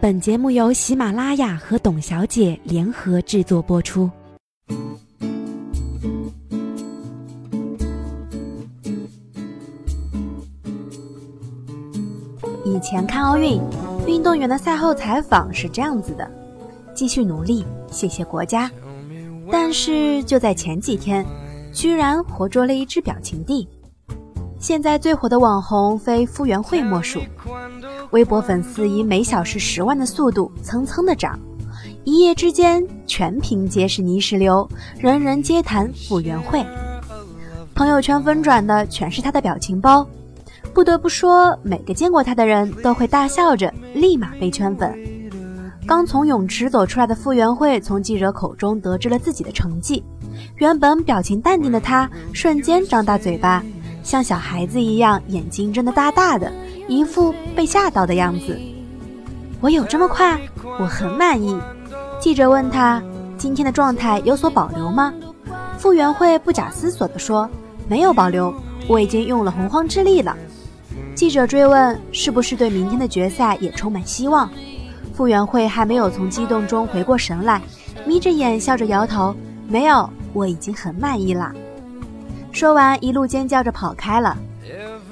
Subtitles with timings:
[0.00, 4.10] 本节目由喜马拉雅和董小姐联合制作播出。
[12.64, 13.60] 以前看奥运，
[14.06, 16.30] 运动员的赛后采访是这样子的：
[16.94, 18.70] 继续努力，谢谢国家。
[19.52, 21.22] 但是就在前几天，
[21.74, 23.68] 居然活捉了一只表情帝。
[24.60, 27.18] 现在最火的网红非傅园慧莫属。
[28.10, 31.38] 微博粉丝以每小时十万的速度蹭蹭的涨，
[32.04, 36.62] 一夜之间全屏皆是泥石流，人人皆谈傅园慧。
[37.74, 40.06] 朋友圈疯转的全是他的表情包，
[40.74, 44.94] 不得不说，每个见过他的人都会大笑着，立马被圈粉。
[45.86, 50.04] 刚从泳池走出来的傅园慧，从记者口中得知了自己的成绩，
[50.56, 53.64] 原本表情淡定的她，瞬间张大嘴巴，
[54.02, 56.52] 像小孩子一样，眼睛睁得大大的。
[56.88, 58.58] 一副被吓到的样子。
[59.60, 60.40] 我有这么快？
[60.78, 61.56] 我很满意。
[62.18, 63.02] 记者问他
[63.38, 65.12] 今天的状态有所保留吗？
[65.78, 67.48] 傅园慧不假思索地说
[67.88, 68.52] ：“没有保留，
[68.88, 70.36] 我已经用了洪荒之力了。”
[71.14, 74.50] 记者追问是不是对明天的决赛也充满希望？
[75.14, 77.60] 傅园慧还没有从激动中回过神来，
[78.06, 79.34] 眯着眼笑着摇头
[79.68, 81.52] ：“没有，我已经很满意了。”
[82.52, 84.36] 说完，一路尖叫着跑开了。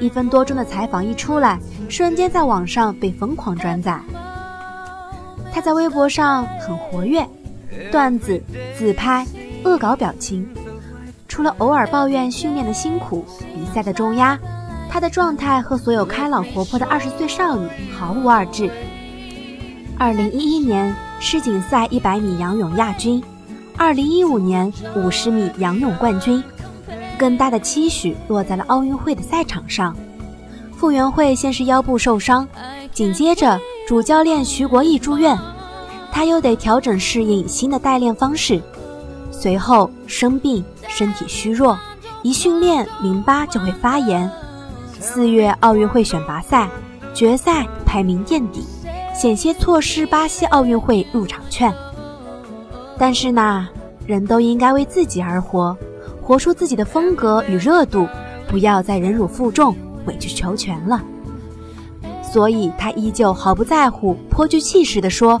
[0.00, 1.58] 一分多钟的采访一出来，
[1.88, 4.00] 瞬间在网上被疯狂转载。
[5.52, 7.26] 他在微博上很活跃，
[7.90, 8.42] 段子、
[8.76, 9.26] 自拍、
[9.64, 10.48] 恶搞表情，
[11.28, 13.24] 除了偶尔抱怨训练的辛苦、
[13.54, 14.38] 比赛的重压，
[14.90, 18.70] 他的状态和所有开朗活泼的二十岁少女毫无二致。
[19.98, 23.22] 二零一一年世锦赛一百米仰泳亚军，
[23.76, 26.42] 二零一五年五十米仰泳冠军。
[27.22, 29.94] 更大的期许落在了奥运会的赛场上。
[30.76, 32.48] 傅园慧先是腰部受伤，
[32.92, 35.38] 紧接着主教练徐国义住院，
[36.10, 38.60] 他又得调整适应新的代练方式。
[39.30, 41.78] 随后生病，身体虚弱，
[42.24, 44.28] 一训练淋巴就会发炎。
[44.98, 46.68] 四月奥运会选拔赛
[47.14, 48.64] 决赛排名垫底，
[49.14, 51.72] 险些错失巴西奥运会入场券。
[52.98, 53.68] 但是呢，
[54.08, 55.76] 人都应该为自己而活。
[56.32, 58.08] 活出自己的风格与热度，
[58.48, 59.76] 不要再忍辱负重、
[60.06, 60.98] 委曲求全了。
[62.22, 65.38] 所以他依旧毫不在乎，颇具气势地说：“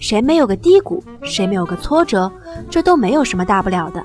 [0.00, 2.32] 谁没有个低谷，谁没有个挫折，
[2.70, 4.02] 这都没有什么大不了的。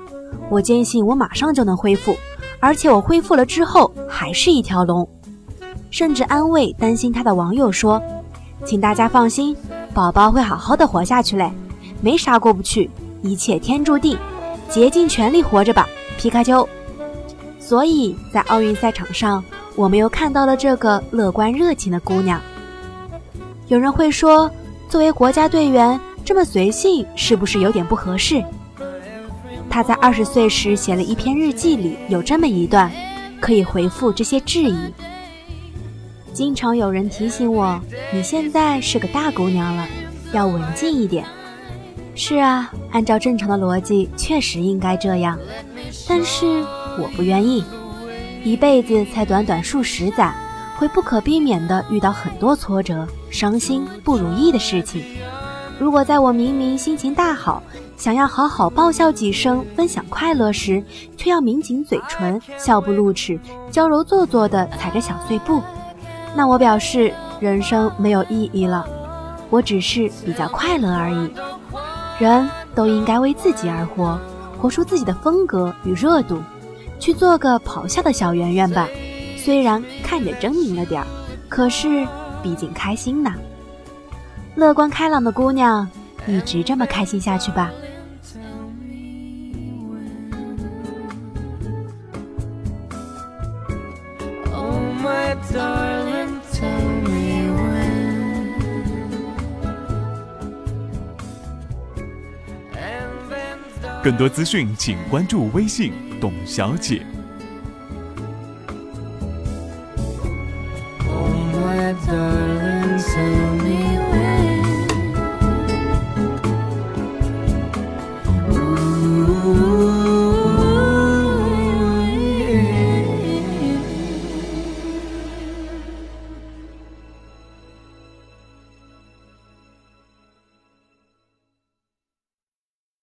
[0.50, 2.14] 我坚信我马上就能恢复，
[2.60, 5.08] 而且我恢复了之后还是一条龙。”
[5.90, 8.02] 甚至安慰担心他的网友说
[8.66, 9.56] ：“请大家放心，
[9.94, 11.50] 宝宝会好好的活下去嘞，
[12.02, 12.90] 没啥过不去，
[13.22, 14.18] 一切天注定，
[14.68, 16.68] 竭尽全力活着吧。”皮卡丘，
[17.60, 19.44] 所以在奥运赛场上，
[19.76, 22.42] 我们又看到了这个乐观热情的姑娘。
[23.68, 24.50] 有人会说，
[24.90, 28.44] 作为国家队员这么随性，是不是有点不合适？
[29.70, 32.92] 她在二十岁时写了一篇日记，里有这么一段，
[33.42, 34.78] 可以回复这些质疑。
[36.32, 37.80] 经常有人提醒我，
[38.14, 39.88] 你现在是个大姑娘了，
[40.32, 41.26] 要文静一点。
[42.14, 45.38] 是啊，按照正常的逻辑，确实应该这样。
[46.08, 46.64] 但是
[47.00, 47.64] 我不愿意，
[48.44, 50.34] 一辈子才短短数十载，
[50.78, 55.04] 会不可避免地遇到很多挫折、伤心、不如意的事情。
[55.80, 57.62] 如果在我明明心情大好，
[57.98, 60.84] 想要好好爆笑几声，分享快乐时，
[61.18, 63.40] 却要抿紧嘴唇，笑不露齿，
[63.72, 65.62] 娇柔做作地踩着小碎步，
[66.36, 68.86] 那我表示人生没有意义了。
[69.50, 71.30] 我只是比较快乐而已。
[72.20, 74.18] 人都应该为自己而活。
[74.60, 76.42] 活出自己的风格与热度，
[77.00, 78.88] 去做个咆哮的小圆圆吧。
[79.38, 81.08] 虽然看着狰狞了点儿，
[81.48, 82.08] 可是
[82.42, 83.34] 毕竟开心呢。
[84.56, 85.88] 乐观开朗的姑娘，
[86.28, 87.72] 一直这么开心下去吧。
[94.54, 95.95] oh my god
[104.06, 105.92] 更多资讯，请关注微信
[106.22, 107.04] “董小姐”。